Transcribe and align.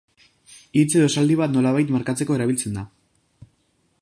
Hitz 0.79 0.87
edo 0.99 1.09
esaldi 1.11 1.37
bat 1.43 1.53
nolabait 1.57 1.93
markatzeko 1.97 2.39
erabiltzen 2.39 2.81
da. 2.81 2.89